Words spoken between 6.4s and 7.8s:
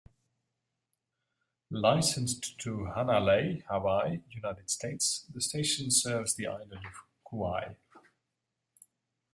island of Kauai.